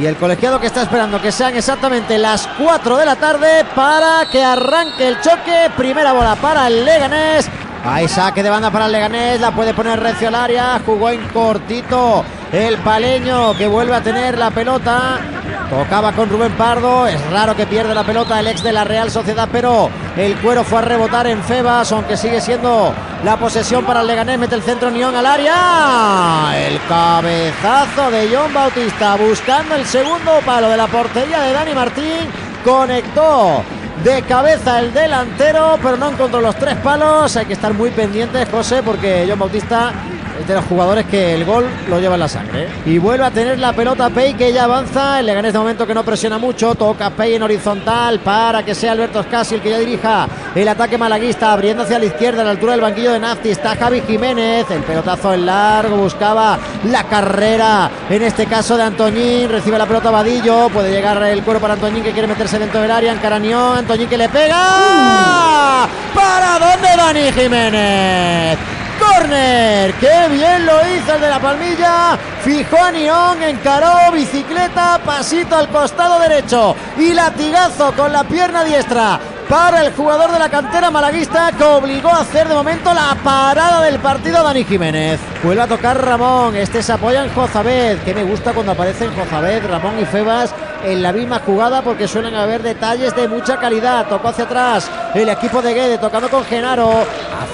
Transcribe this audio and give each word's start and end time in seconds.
Y 0.00 0.04
el 0.04 0.16
colegiado 0.16 0.60
que 0.60 0.66
está 0.66 0.82
esperando 0.82 1.20
que 1.22 1.32
sean 1.32 1.56
exactamente 1.56 2.18
las 2.18 2.46
4 2.58 2.98
de 2.98 3.06
la 3.06 3.16
tarde 3.16 3.64
para 3.74 4.26
que 4.30 4.44
arranque 4.44 5.08
el 5.08 5.20
choque. 5.20 5.70
Primera 5.76 6.12
bola 6.12 6.36
para 6.36 6.66
el 6.66 6.84
Leganés. 6.84 7.48
Hay 7.84 8.06
saque 8.08 8.42
de 8.42 8.50
banda 8.50 8.70
para 8.70 8.86
el 8.86 8.92
Leganés, 8.92 9.40
la 9.40 9.52
puede 9.52 9.72
poner 9.72 10.00
recio 10.00 10.28
al 10.28 10.34
área, 10.34 10.80
jugó 10.84 11.10
en 11.10 11.26
cortito 11.28 12.24
el 12.52 12.78
paleño 12.78 13.56
que 13.56 13.68
vuelve 13.68 13.94
a 13.94 14.02
tener 14.02 14.36
la 14.36 14.50
pelota. 14.50 15.18
Tocaba 15.70 16.12
con 16.12 16.28
Rubén 16.30 16.52
Pardo, 16.52 17.08
es 17.08 17.20
raro 17.30 17.56
que 17.56 17.66
pierde 17.66 17.92
la 17.92 18.04
pelota 18.04 18.38
el 18.38 18.46
ex 18.46 18.62
de 18.62 18.72
la 18.72 18.84
Real 18.84 19.10
Sociedad, 19.10 19.48
pero 19.50 19.90
el 20.16 20.36
cuero 20.36 20.62
fue 20.62 20.78
a 20.78 20.82
rebotar 20.82 21.26
en 21.26 21.42
Febas, 21.42 21.90
aunque 21.90 22.16
sigue 22.16 22.40
siendo 22.40 22.94
la 23.24 23.36
posesión 23.36 23.84
para 23.84 24.02
el 24.02 24.06
Leganés, 24.06 24.38
mete 24.38 24.54
el 24.54 24.62
centro 24.62 24.92
Nión 24.92 25.16
al 25.16 25.26
área. 25.26 26.52
El 26.56 26.80
cabezazo 26.88 28.12
de 28.12 28.28
John 28.32 28.54
Bautista 28.54 29.16
buscando 29.16 29.74
el 29.74 29.84
segundo 29.86 30.38
palo 30.44 30.68
de 30.68 30.76
la 30.76 30.86
portería 30.86 31.40
de 31.40 31.52
Dani 31.52 31.74
Martín, 31.74 32.30
conectó 32.64 33.62
de 34.04 34.22
cabeza 34.22 34.78
el 34.78 34.94
delantero, 34.94 35.78
pero 35.82 35.96
no 35.96 36.10
encontró 36.10 36.40
los 36.40 36.54
tres 36.56 36.76
palos. 36.76 37.36
Hay 37.36 37.46
que 37.46 37.54
estar 37.54 37.74
muy 37.74 37.90
pendientes, 37.90 38.48
José, 38.48 38.84
porque 38.84 39.26
John 39.28 39.40
Bautista 39.40 39.92
de 40.46 40.54
los 40.54 40.64
jugadores 40.64 41.06
que 41.06 41.34
el 41.34 41.44
gol 41.44 41.66
lo 41.88 41.98
lleva 42.00 42.14
en 42.14 42.20
la 42.20 42.28
sangre. 42.28 42.68
Y 42.84 42.98
vuelve 42.98 43.24
a 43.24 43.30
tener 43.30 43.58
la 43.58 43.72
pelota 43.72 44.10
Pei, 44.10 44.34
que 44.34 44.52
ya 44.52 44.64
avanza. 44.64 45.20
El 45.20 45.26
Leganés 45.26 45.52
de 45.52 45.58
momento 45.58 45.86
que 45.86 45.94
no 45.94 46.04
presiona 46.04 46.38
mucho. 46.38 46.74
Toca 46.74 47.10
Pei 47.10 47.34
en 47.34 47.42
horizontal 47.42 48.20
para 48.20 48.64
que 48.64 48.74
sea 48.74 48.92
Alberto 48.92 49.22
Scassi 49.22 49.56
el 49.56 49.60
que 49.60 49.70
ya 49.70 49.78
dirija 49.78 50.28
el 50.54 50.68
ataque 50.68 50.98
malaguista, 50.98 51.52
abriendo 51.52 51.82
hacia 51.82 51.98
la 51.98 52.06
izquierda, 52.06 52.42
a 52.42 52.44
la 52.44 52.50
altura 52.52 52.72
del 52.72 52.80
banquillo 52.80 53.12
de 53.12 53.20
Nafti. 53.20 53.50
Está 53.50 53.76
Javi 53.76 54.02
Jiménez. 54.02 54.70
El 54.70 54.82
pelotazo 54.82 55.34
en 55.34 55.46
largo, 55.46 55.96
buscaba 55.96 56.58
la 56.84 57.04
carrera, 57.04 57.90
en 58.08 58.22
este 58.22 58.46
caso 58.46 58.76
de 58.76 58.84
Antoñín. 58.84 59.48
Recibe 59.48 59.78
la 59.78 59.86
pelota 59.86 60.10
Vadillo. 60.10 60.68
Puede 60.68 60.90
llegar 60.90 61.22
el 61.22 61.42
cuero 61.42 61.60
para 61.60 61.74
Antoñín 61.74 62.02
que 62.02 62.12
quiere 62.12 62.28
meterse 62.28 62.58
dentro 62.58 62.80
del 62.80 62.90
área. 62.90 63.12
Encaranión. 63.12 63.78
Antoñín 63.78 64.08
que 64.08 64.18
le 64.18 64.28
pega. 64.28 65.88
¿Para 66.14 66.58
dónde 66.58 66.88
Dani 66.96 67.32
Jiménez? 67.32 68.75
Corner, 68.98 69.92
qué 69.94 70.28
bien 70.30 70.66
lo 70.66 70.74
hizo 70.86 71.14
el 71.14 71.20
de 71.20 71.28
la 71.28 71.40
palmilla. 71.40 72.18
Fijó 72.42 72.76
a 72.82 72.90
Nión, 72.90 73.42
encaró 73.42 74.12
bicicleta, 74.12 75.00
pasito 75.04 75.56
al 75.56 75.68
costado 75.68 76.18
derecho 76.20 76.76
y 76.96 77.12
latigazo 77.12 77.92
con 77.92 78.12
la 78.12 78.24
pierna 78.24 78.64
diestra 78.64 79.18
para 79.48 79.84
el 79.84 79.92
jugador 79.92 80.32
de 80.32 80.38
la 80.38 80.48
cantera 80.48 80.90
malaguista 80.90 81.52
que 81.56 81.62
obligó 81.62 82.08
a 82.08 82.20
hacer 82.20 82.48
de 82.48 82.54
momento 82.54 82.92
la 82.92 83.16
parada 83.22 83.82
del 83.82 83.98
partido 83.98 84.42
Dani 84.42 84.64
Jiménez. 84.64 85.20
Vuelve 85.42 85.62
a 85.62 85.66
tocar 85.68 86.04
Ramón, 86.04 86.56
este 86.56 86.82
se 86.82 86.92
apoya 86.92 87.24
en 87.24 87.32
Jozabed, 87.32 87.98
que 87.98 88.14
me 88.14 88.24
gusta 88.24 88.52
cuando 88.52 88.72
aparecen 88.72 89.14
Jozabed, 89.14 89.66
Ramón 89.66 90.00
y 90.00 90.04
Febas 90.04 90.52
en 90.84 91.02
la 91.02 91.12
misma 91.12 91.40
jugada 91.40 91.82
porque 91.82 92.08
suelen 92.08 92.34
haber 92.34 92.62
detalles 92.62 93.14
de 93.14 93.28
mucha 93.28 93.56
calidad. 93.58 94.06
Tocó 94.08 94.28
hacia 94.28 94.44
atrás 94.44 94.90
el 95.14 95.28
equipo 95.28 95.62
de 95.62 95.74
Guede 95.74 95.98
tocando 95.98 96.28
con 96.28 96.44
Genaro. 96.44 96.90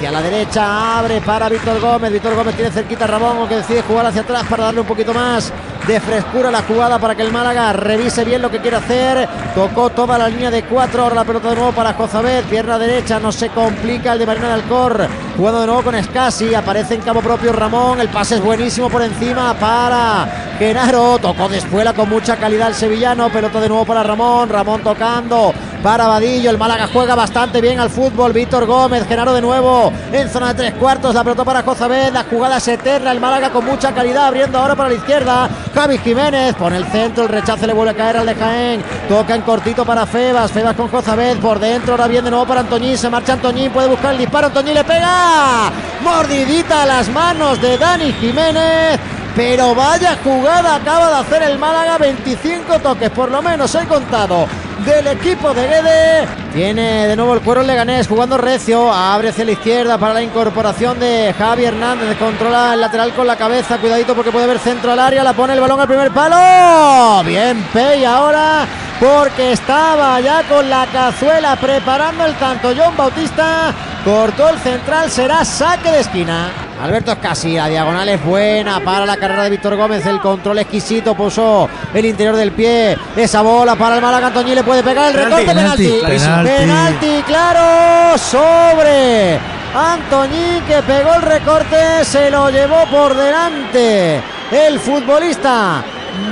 Hacia 0.03 0.11
la 0.11 0.21
derecha 0.21 0.99
abre 0.99 1.21
para 1.21 1.49
Víctor 1.49 1.81
Gómez. 1.81 2.13
Víctor 2.13 2.35
Gómez 2.35 2.57
tiene 2.57 2.73
cerquita 2.73 3.05
a 3.05 3.07
Ramón 3.07 3.47
que 3.47 3.55
decide 3.55 3.83
jugar 3.83 4.07
hacia 4.07 4.23
atrás 4.23 4.45
para 4.51 4.65
darle 4.65 4.81
un 4.81 4.87
poquito 4.89 5.15
más 5.15 5.53
de 5.87 6.01
frescura 6.01 6.49
a 6.49 6.51
la 6.51 6.63
jugada 6.63 6.99
para 6.99 7.15
que 7.15 7.23
el 7.23 7.31
Málaga 7.31 7.73
revise 7.73 8.25
bien 8.25 8.43
lo 8.43 8.51
que 8.51 8.59
quiere 8.59 8.79
hacer. 8.79 9.29
Tocó 9.55 9.91
toda 9.91 10.19
la 10.19 10.29
línea 10.29 10.51
de 10.51 10.65
cuatro. 10.65 11.05
Ahora 11.05 11.15
la 11.15 11.25
pelota 11.25 11.51
de 11.51 11.55
nuevo 11.55 11.71
para 11.71 11.93
Jozabed. 11.93 12.43
Pierna 12.47 12.81
derecha. 12.81 13.21
No 13.21 13.31
se 13.31 13.51
complica 13.51 14.15
el 14.15 14.19
de 14.19 14.27
Marina 14.27 14.49
del 14.49 14.63
Alcor. 14.63 15.07
Jugando 15.37 15.61
de 15.61 15.67
nuevo 15.69 15.83
con 15.85 16.03
Scassi. 16.03 16.53
Aparece 16.53 16.95
en 16.97 17.03
cabo 17.03 17.21
propio 17.21 17.53
Ramón. 17.53 18.01
El 18.01 18.09
pase 18.09 18.35
es 18.35 18.43
buenísimo 18.43 18.91
por 18.91 19.03
encima 19.03 19.55
para 19.55 20.57
Genaro. 20.59 21.21
Tocó 21.21 21.49
de 21.49 21.59
espuela 21.59 21.93
con 21.93 22.09
mucha 22.09 22.37
calidad 22.39 22.67
el 22.71 22.75
sevillano. 22.75 23.31
Pelota 23.31 23.61
de 23.61 23.69
nuevo 23.69 23.85
para 23.85 24.03
Ramón. 24.03 24.49
Ramón 24.49 24.83
tocando 24.83 25.55
para 25.83 26.07
Vadillo. 26.07 26.51
El 26.51 26.59
Málaga 26.59 26.89
juega 26.93 27.15
bastante 27.15 27.61
bien 27.61 27.81
al 27.81 27.91
fútbol. 27.91 28.33
Víctor 28.33 28.67
Gómez, 28.67 29.07
Genaro 29.07 29.33
de 29.33 29.41
nuevo 29.41 29.93
en 30.13 30.29
zona 30.29 30.49
de 30.49 30.55
tres 30.55 30.75
cuartos. 30.75 31.15
La 31.15 31.25
pelota 31.25 31.45
para 31.45 31.63
Jozabed. 31.63 32.13
La 32.13 32.25
jugada 32.25 32.59
es 32.59 32.69
eterna. 32.69 33.13
El 33.13 33.21
Málaga 33.21 33.51
con 33.51 33.65
mucha 33.65 33.93
calidad 33.93 34.27
abriendo 34.27 34.59
ahora 34.59 34.77
para 34.77 34.91
la 34.91 34.95
izquierda. 34.95 35.51
Javi 35.75 35.99
Jiménez 35.99 36.55
pone 36.55 36.77
el 36.77 36.87
centro. 36.87 37.25
El 37.25 37.31
rechace 37.31 37.67
le 37.67 37.73
vuelve 37.73 37.93
a 37.93 37.95
caer 37.95 38.19
al 38.19 38.27
de 38.27 38.35
Jaén. 38.35 38.85
Toca 39.09 39.35
en 39.35 39.43
cortito 39.43 39.85
para 39.85 40.07
Febas. 40.07 40.53
Febas 40.53 40.77
con 40.77 40.89
Jozabed 40.89 41.39
por 41.39 41.59
dentro. 41.59 41.95
Ahora 41.95 42.07
bien 42.07 42.25
de 42.25 42.31
nuevo 42.31 42.47
para 42.47 42.61
Antoñín. 42.61 42.97
Se 42.97 43.11
marcha 43.11 43.35
Antoñín. 43.35 43.73
Puede 43.73 43.89
buscar 43.89 44.13
el 44.13 44.19
disparo. 44.19 44.47
Antoñín 44.47 44.75
le 44.75 44.85
pega. 44.85 45.71
Mordidita 46.03 46.83
a 46.83 46.87
las 46.87 47.09
manos 47.09 47.61
de 47.61 47.77
Dani 47.79 48.13
Jiménez. 48.13 49.01
Pero 49.35 49.75
vaya 49.75 50.19
jugada 50.23 50.75
acaba 50.75 51.09
de 51.09 51.17
hacer 51.17 51.43
el 51.43 51.59
Málaga, 51.59 51.97
25 51.97 52.81
toques, 52.81 53.09
por 53.11 53.31
lo 53.31 53.41
menos 53.41 53.75
he 53.75 53.87
contado, 53.87 54.47
del 54.85 55.07
equipo 55.07 55.55
de 55.55 55.67
Guede. 55.67 56.29
Tiene 56.53 57.07
de 57.09 57.17
nuevo 57.17 57.35
el 57.35 57.41
cuero 57.41 57.63
Leganés 57.63 58.07
jugando 58.07 58.37
recio, 58.37 58.93
abre 58.93 59.31
hacia 59.31 59.45
la 59.45 59.53
izquierda 59.53 59.99
para 59.99 60.15
la 60.15 60.23
incorporación 60.23 60.99
de 60.99 61.35
Javi 61.37 61.65
Hernández, 61.65 62.17
controla 62.19 62.75
el 62.75 62.81
lateral 62.81 63.13
con 63.15 63.27
la 63.27 63.37
cabeza, 63.37 63.79
cuidadito 63.79 64.15
porque 64.15 64.31
puede 64.31 64.47
ver 64.47 64.59
centro 64.59 64.93
al 64.93 64.99
área, 64.99 65.25
la 65.25 65.33
pone 65.33 65.55
el 65.55 65.61
balón 65.61 65.81
al 65.81 65.89
primer 65.89 66.11
palo. 66.11 67.25
Bien, 67.25 67.65
Pei 67.73 68.05
ahora 68.05 68.67
porque 69.01 69.53
estaba 69.53 70.21
ya 70.21 70.43
con 70.49 70.69
la 70.69 70.87
cazuela 70.87 71.57
preparando 71.57 72.25
el 72.25 72.35
tanto 72.35 72.73
John 72.77 72.97
Bautista. 72.97 73.75
Cortó 74.05 74.49
el 74.49 74.59
central, 74.59 75.11
será 75.11 75.45
saque 75.45 75.91
de 75.91 76.01
esquina. 76.01 76.51
Alberto 76.83 77.13
Escasi, 77.13 77.55
la 77.55 77.69
diagonal 77.69 78.09
es 78.09 78.25
buena 78.25 78.81
para 78.81 79.07
la 79.07 79.17
carrera 79.17 79.45
de 79.45 79.51
Víctor 79.51 79.77
Gómez. 79.77 80.05
El 80.05 80.19
control 80.19 80.59
exquisito 80.59 81.15
puso 81.15 81.69
el 81.95 82.05
interior 82.05 82.35
del 82.35 82.51
pie. 82.51 82.99
Esa 83.15 83.41
bola 83.41 83.77
para 83.77 83.95
el 83.95 84.03
Málaga. 84.03 84.27
Antoñí 84.27 84.53
le 84.53 84.65
puede 84.65 84.83
pegar 84.83 85.13
el 85.13 85.15
recorte. 85.15 85.47
Penalti. 85.47 86.01
Penalti, 86.05 86.51
penalti 86.51 87.23
claro 87.23 88.19
sobre 88.19 89.39
Antoñí 89.73 90.61
que 90.67 90.83
pegó 90.83 91.15
el 91.15 91.23
recorte. 91.23 92.05
Se 92.05 92.33
lo 92.33 92.51
llevó 92.51 92.85
por 92.91 93.15
delante 93.15 94.21
el 94.51 94.81
futbolista 94.81 95.85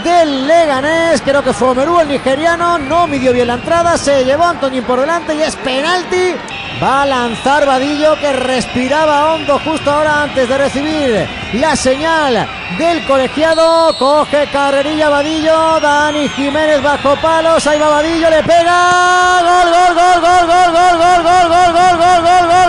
del 0.03 0.49
Leganés. 0.49 1.23
Creo 1.23 1.45
que 1.45 1.53
fue 1.53 1.69
Omerú, 1.69 2.01
el 2.01 2.09
nigeriano. 2.09 2.77
No 2.77 3.07
midió 3.07 3.33
bien 3.33 3.47
la 3.47 3.55
entrada. 3.55 3.97
Se 3.97 4.25
llevó 4.25 4.47
a 4.47 4.51
Antoñín 4.51 4.83
por 4.83 4.99
delante 4.99 5.33
y 5.33 5.43
es 5.43 5.55
penalti. 5.55 6.35
Va 6.83 7.03
a 7.03 7.07
lanzar 7.07 7.67
Vadillo 7.67 8.17
que 8.19 8.33
respiraba 8.33 9.35
hondo 9.35 9.59
justo 9.59 9.91
ahora 9.91 10.23
antes 10.23 10.49
de 10.49 10.59
recibir 10.59 11.29
la 11.55 11.77
señal 11.77 12.49
del 12.79 13.05
colegiado. 13.05 13.97
Coge 13.99 14.47
carrerilla 14.47 15.09
Vadillo. 15.11 15.81
Dani 15.81 16.29
Jiménez 16.29 16.83
bajo 16.83 17.17
palos. 17.17 17.67
Ahí 17.67 17.79
va 17.79 17.89
Vadillo, 17.89 18.31
le 18.31 18.43
pega. 18.43 19.41
Gol, 19.43 19.71
gol, 19.71 19.95
gol, 19.95 20.21
gol, 20.21 20.47
gol, 20.47 20.73
gol, 20.73 20.97
gol, 20.97 21.23
gol, 21.23 21.49
gol, 21.49 21.99
gol, 21.99 22.23
gol, 22.23 22.49
gol, 22.49 22.60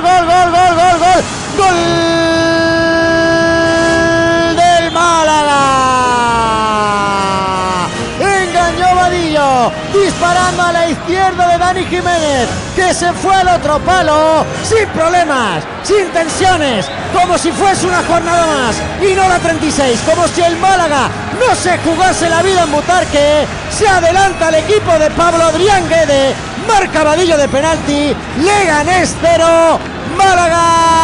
Disparando 9.93 10.63
a 10.63 10.71
la 10.71 10.89
izquierda 10.89 11.47
de 11.49 11.57
Dani 11.57 11.85
Jiménez. 11.85 12.47
Que 12.75 12.93
se 12.93 13.11
fue 13.13 13.35
al 13.35 13.47
otro 13.49 13.79
palo. 13.79 14.45
Sin 14.63 14.87
problemas. 14.89 15.63
Sin 15.83 16.07
tensiones. 16.11 16.87
Como 17.13 17.37
si 17.37 17.51
fuese 17.51 17.87
una 17.87 18.03
jornada 18.03 18.45
más. 18.47 18.75
Y 19.01 19.13
no 19.13 19.27
la 19.27 19.39
36. 19.39 19.99
Como 20.09 20.27
si 20.27 20.41
el 20.41 20.55
Málaga 20.57 21.09
no 21.39 21.55
se 21.55 21.77
jugase 21.79 22.29
la 22.29 22.41
vida 22.41 22.63
en 22.63 22.71
Butarque. 22.71 23.45
Se 23.69 23.87
adelanta 23.87 24.49
el 24.49 24.55
equipo 24.55 24.91
de 24.97 25.09
Pablo 25.11 25.43
Adrián 25.43 25.87
Guede. 25.89 26.33
Marca 26.67 27.03
Vadillo 27.03 27.37
de 27.37 27.47
penalti. 27.47 28.15
Leganés 28.39 29.15
0. 29.21 29.79
Málaga 30.17 31.00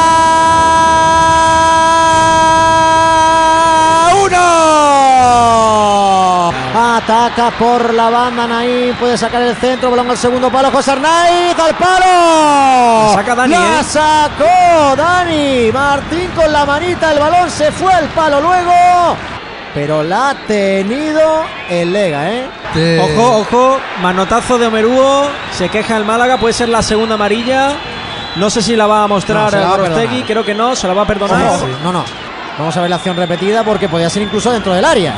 Ataca 7.08 7.52
por 7.52 7.94
la 7.94 8.10
banda 8.10 8.46
Naín. 8.48 8.94
Puede 8.96 9.18
sacar 9.18 9.42
el 9.42 9.56
centro. 9.56 9.90
Balón 9.90 10.10
al 10.10 10.18
segundo 10.18 10.52
palo. 10.52 10.70
José 10.72 10.92
Arnaiz 10.92 11.58
al 11.58 11.74
palo. 11.76 13.08
La 13.08 13.14
saca 13.14 13.34
Dani, 13.34 13.54
La 13.54 13.80
¿eh? 13.80 13.84
sacó 13.86 14.96
Dani. 14.98 15.72
Martín 15.72 16.30
con 16.36 16.52
la 16.52 16.66
manita. 16.66 17.14
El 17.14 17.20
balón 17.20 17.50
se 17.50 17.72
fue 17.72 17.94
al 17.94 18.08
palo 18.10 18.42
luego. 18.42 19.16
Pero 19.74 20.04
la 20.04 20.32
ha 20.32 20.36
tenido 20.48 21.44
el 21.70 21.94
Lega, 21.94 22.30
¿eh? 22.30 23.00
Ojo, 23.02 23.38
ojo, 23.38 23.80
manotazo 24.02 24.58
de 24.58 24.68
Omerúo, 24.68 25.28
se 25.52 25.70
queja 25.70 25.96
el 25.96 26.04
Málaga, 26.04 26.38
puede 26.38 26.54
ser 26.54 26.68
la 26.68 26.82
segunda 26.82 27.16
amarilla. 27.16 27.70
No 28.36 28.50
sé 28.50 28.62
si 28.62 28.76
la 28.76 28.86
va 28.88 29.00
a 29.00 29.08
No, 29.08 29.10
mostrar 29.10 29.56
va 29.56 29.60
a 29.74 29.78
Gorostegui, 29.78 30.24
creo 30.24 30.44
que 30.44 30.54
no, 30.56 30.76
se 30.76 30.88
la 30.88 30.94
va 30.94 31.04
a 31.04 31.08
perdonar. 31.08 31.46
Ojo, 31.56 31.68
No, 31.84 31.94
no. 31.94 32.04
Vamos 32.58 32.76
a 32.76 32.82
ver 32.82 32.90
la 32.90 32.96
acción 32.98 33.16
repetida 33.16 33.64
porque 33.64 33.88
podía 33.88 34.10
ser 34.10 34.24
incluso 34.24 34.52
dentro 34.52 34.74
del 34.74 34.84
área. 34.84 35.14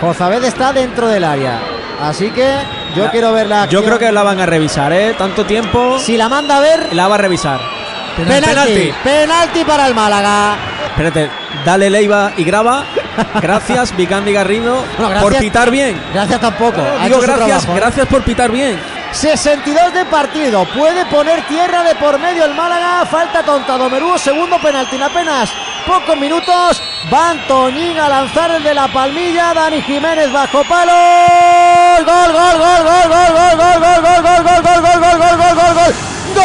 Jozabed 0.00 0.44
está 0.44 0.72
dentro 0.72 1.08
del 1.08 1.24
área. 1.24 1.58
Así 2.00 2.30
que 2.30 2.46
yo 2.94 3.04
La- 3.04 3.10
quiero 3.10 3.32
ver 3.32 3.46
la 3.48 3.56
Yo 3.56 3.62
acción. 3.80 3.84
creo 3.84 3.98
que 3.98 4.12
la 4.12 4.22
van 4.22 4.40
a 4.40 4.46
revisar, 4.46 4.92
¿eh? 4.92 5.14
Tanto 5.18 5.44
tiempo, 5.44 5.98
Si 5.98 6.16
la 6.16 6.28
manda 6.28 6.58
a 6.58 6.60
ver, 6.60 6.94
la 6.94 7.08
va 7.08 7.16
a 7.16 7.18
revisar. 7.18 7.60
penalti. 8.16 8.92
Penalti, 9.02 9.64
para 9.64 9.86
el 9.88 9.94
Málaga. 9.94 10.56
Espérate, 10.90 11.30
dale 11.64 11.90
Leiva 11.90 12.32
y 12.36 12.44
graba. 12.44 12.84
Gracias, 13.40 13.94
Vicandi 13.96 14.32
Garrido, 14.32 14.76
Bueno, 14.96 15.10
gracias. 15.10 15.22
por 15.22 15.36
pitar 15.38 15.70
bien. 15.70 16.00
Gracias 16.14 16.40
tampoco. 16.40 16.80
Digo 17.04 17.20
gracias, 17.20 17.24
trabajo, 17.46 17.72
¿eh? 17.72 17.76
gracias 17.76 18.06
por 18.06 18.22
pitar 18.22 18.50
bien. 18.50 18.78
62 19.12 19.94
de 19.94 20.04
partido. 20.04 20.64
Puede 20.66 21.04
poner 21.06 21.42
tierra 21.48 21.82
de 21.82 21.94
por 21.96 22.18
medio 22.20 22.44
el 22.44 22.54
Málaga. 22.54 23.04
Falta 23.06 23.42
tonta 23.42 23.76
Domerúo. 23.78 24.18
Segundo 24.18 24.58
penalti 24.60 24.96
en 24.96 25.02
apenas 25.02 25.50
pocos 25.88 26.16
minutos. 26.18 26.82
Va 27.12 27.30
Antoñín 27.30 27.98
a 27.98 28.08
lanzar 28.08 28.50
el 28.50 28.62
de 28.62 28.74
la 28.74 28.88
palmilla. 28.88 29.54
Dani 29.54 29.80
Jiménez 29.82 30.30
bajo 30.30 30.62
palo. 30.64 30.92
Gol, 32.04 32.32
gol, 32.32 32.58
gol, 32.62 32.82
gol, 32.88 33.08
gol, 33.08 33.32
gol, 33.34 33.56
gol, 33.56 33.80
gol, 33.80 34.02
gol, 34.04 34.22
gol, 34.22 34.42
gol, 34.44 34.62
gol, 34.62 34.80
gol, 34.82 35.00
gol, 35.00 35.18
gol, 35.18 35.36
gol, 35.38 35.54
gol, 35.56 35.74
gol. 35.74 35.92
¡Gol! 36.36 36.44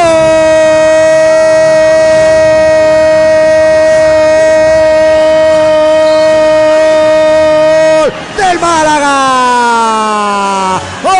del 8.38 8.58
Málaga. 8.60 9.18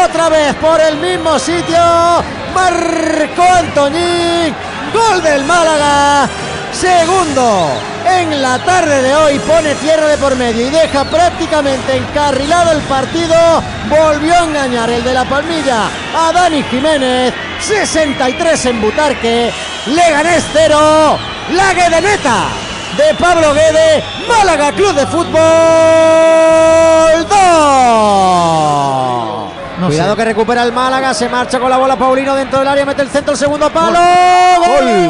Otra 0.06 0.30
vez 0.30 0.56
por 0.56 0.80
el 0.80 0.96
mismo 0.98 1.38
sitio. 1.38 1.84
Marcó 2.56 3.44
Antoñín. 3.44 4.56
Gol 4.94 5.22
del 5.22 5.44
Málaga. 5.44 6.30
Segundo 6.72 7.93
en 8.06 8.42
la 8.42 8.60
tarde 8.60 9.02
de 9.02 9.16
hoy. 9.16 9.40
Pone 9.40 9.76
tierra 9.76 10.08
de 10.08 10.18
por 10.18 10.36
medio 10.36 10.68
y 10.68 10.70
deja 10.70 11.04
prácticamente 11.06 11.96
encarrilado 11.98 12.72
el 12.72 12.82
partido. 12.82 13.36
Volvió 13.90 14.34
a 14.36 14.44
engañar 14.44 14.90
el 14.90 15.04
de 15.04 15.14
la 15.14 15.26
palmilla 15.26 15.88
a 16.16 16.32
Dani 16.32 16.64
Jiménez. 16.64 17.34
63 17.60 18.66
en 18.66 18.82
Butarque. 18.82 19.52
Leganés 19.88 20.44
0. 20.54 21.18
La 21.52 21.74
Guedeneta 21.74 22.46
de 22.98 23.14
Pablo 23.16 23.54
Guede, 23.54 24.04
Málaga 24.28 24.72
Club 24.72 24.94
de 24.94 25.06
Fútbol 25.08 25.34
2. 27.28 27.40
No 29.80 29.88
Cuidado 29.88 30.12
sé. 30.12 30.18
que 30.18 30.26
recupera 30.26 30.64
el 30.64 30.72
Málaga, 30.72 31.14
se 31.14 31.28
marcha 31.28 31.60
con 31.60 31.70
la 31.70 31.78
bola 31.78 31.98
Paulino 31.98 32.36
dentro 32.36 32.60
del 32.60 32.68
área, 32.68 32.86
mete 32.86 33.02
el 33.02 33.10
centro, 33.10 33.34
el 33.34 33.40
segundo 33.40 33.70
palo. 33.72 34.00
Gol, 34.60 35.10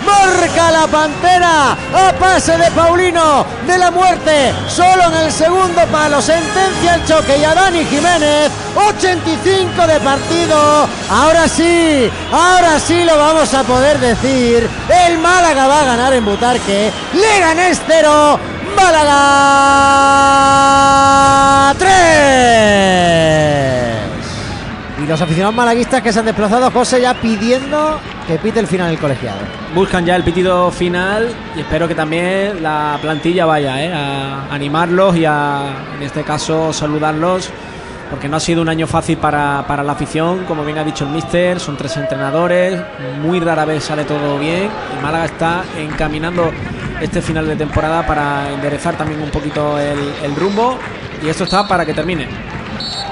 marca 0.21 0.71
la 0.71 0.87
Pantera. 0.87 1.71
A 1.93 2.13
pase 2.13 2.57
de 2.57 2.71
Paulino 2.71 3.45
de 3.67 3.77
la 3.77 3.91
muerte, 3.91 4.53
solo 4.67 5.03
en 5.09 5.25
el 5.25 5.31
segundo 5.31 5.85
palo, 5.91 6.21
sentencia 6.21 6.95
el 6.95 7.05
choque. 7.05 7.37
Y 7.37 7.43
a 7.43 7.53
Dani 7.53 7.85
Jiménez, 7.85 8.51
85 8.75 9.87
de 9.87 9.99
partido, 9.99 10.87
ahora 11.09 11.47
sí, 11.47 12.09
ahora 12.31 12.79
sí 12.79 13.03
lo 13.03 13.17
vamos 13.17 13.53
a 13.53 13.63
poder 13.63 13.99
decir, 13.99 14.69
el 15.05 15.17
Málaga 15.19 15.67
va 15.67 15.81
a 15.81 15.85
ganar 15.85 16.13
en 16.13 16.25
Butarque, 16.25 16.91
Leganés 17.13 17.81
0, 17.87 18.39
Málaga 18.75 20.30
los 25.11 25.21
aficionados 25.21 25.53
malaguistas 25.53 26.01
que 26.01 26.13
se 26.13 26.19
han 26.19 26.25
desplazado, 26.25 26.71
José, 26.71 27.01
ya 27.01 27.13
pidiendo 27.13 27.99
que 28.25 28.37
pite 28.37 28.61
el 28.61 28.67
final 28.67 28.91
el 28.91 28.97
colegiado. 28.97 29.39
Buscan 29.75 30.05
ya 30.05 30.15
el 30.15 30.23
pitido 30.23 30.71
final 30.71 31.27
y 31.53 31.59
espero 31.59 31.85
que 31.85 31.95
también 31.95 32.63
la 32.63 32.97
plantilla 33.01 33.45
vaya 33.45 33.83
¿eh? 33.83 33.91
a 33.93 34.47
animarlos 34.49 35.17
y 35.17 35.25
a, 35.25 35.63
en 35.97 36.03
este 36.03 36.23
caso, 36.23 36.71
saludarlos. 36.71 37.49
Porque 38.09 38.29
no 38.29 38.37
ha 38.37 38.39
sido 38.39 38.61
un 38.61 38.69
año 38.69 38.87
fácil 38.87 39.17
para, 39.17 39.65
para 39.67 39.83
la 39.83 39.91
afición, 39.93 40.45
como 40.45 40.63
bien 40.63 40.77
ha 40.77 40.83
dicho 40.85 41.03
el 41.03 41.11
míster, 41.11 41.59
son 41.59 41.75
tres 41.75 41.95
entrenadores, 41.97 42.81
muy 43.21 43.41
rara 43.41 43.65
vez 43.65 43.83
sale 43.83 44.05
todo 44.05 44.39
bien 44.39 44.69
y 44.97 45.03
Málaga 45.03 45.25
está 45.25 45.63
encaminando 45.77 46.51
este 47.01 47.21
final 47.21 47.47
de 47.47 47.57
temporada 47.57 48.05
para 48.05 48.49
enderezar 48.49 48.97
también 48.97 49.21
un 49.21 49.29
poquito 49.29 49.77
el, 49.77 49.99
el 50.23 50.35
rumbo 50.35 50.77
y 51.21 51.27
esto 51.27 51.43
está 51.43 51.67
para 51.67 51.85
que 51.85 51.93
termine. 51.93 52.27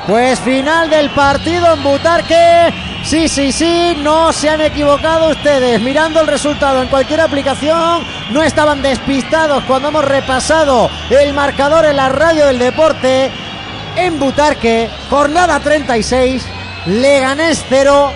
Pues 0.07 0.39
final 0.39 0.89
del 0.89 1.09
partido 1.11 1.73
en 1.73 1.83
Butarque. 1.83 2.73
Sí, 3.03 3.27
sí, 3.27 3.51
sí, 3.51 3.97
no 4.01 4.33
se 4.33 4.49
han 4.49 4.61
equivocado 4.61 5.29
ustedes. 5.29 5.79
Mirando 5.81 6.21
el 6.21 6.27
resultado 6.27 6.81
en 6.81 6.89
cualquier 6.89 7.21
aplicación, 7.21 8.03
no 8.31 8.43
estaban 8.43 8.81
despistados 8.81 9.63
cuando 9.65 9.89
hemos 9.89 10.05
repasado 10.05 10.89
el 11.09 11.33
marcador 11.33 11.85
en 11.85 11.95
la 11.95 12.09
radio 12.09 12.47
del 12.47 12.59
deporte. 12.59 13.31
En 13.95 14.19
Butarque, 14.19 14.89
jornada 15.09 15.59
36, 15.59 16.45
Leganés 16.87 17.63
0, 17.69 18.11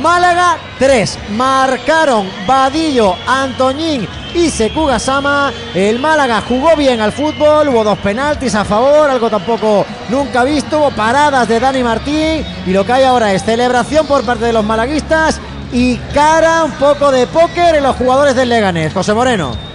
Málaga 0.00 0.58
3. 0.78 1.18
Marcaron 1.30 2.28
Vadillo, 2.46 3.16
Antoñín 3.26 4.08
y 4.34 4.50
Seku 4.50 4.88
Sama. 4.98 5.52
El 5.74 5.98
Málaga 5.98 6.42
jugó 6.46 6.76
bien 6.76 7.00
al 7.00 7.12
fútbol, 7.12 7.68
hubo 7.68 7.84
dos 7.84 7.98
penaltis 7.98 8.54
a 8.54 8.64
favor, 8.64 9.10
algo 9.10 9.30
tampoco 9.30 9.86
nunca 10.08 10.44
visto, 10.44 10.78
hubo 10.78 10.90
paradas 10.90 11.48
de 11.48 11.60
Dani 11.60 11.82
Martín 11.82 12.44
y 12.66 12.72
lo 12.72 12.84
que 12.84 12.92
hay 12.92 13.04
ahora 13.04 13.32
es 13.32 13.44
celebración 13.44 14.06
por 14.06 14.24
parte 14.24 14.44
de 14.44 14.52
los 14.52 14.64
malaguistas 14.64 15.40
y 15.72 15.96
cara 16.12 16.64
un 16.64 16.72
poco 16.72 17.10
de 17.10 17.26
póker 17.26 17.76
en 17.76 17.82
los 17.82 17.96
jugadores 17.96 18.34
del 18.34 18.48
Leganés. 18.48 18.92
José 18.92 19.14
Moreno. 19.14 19.69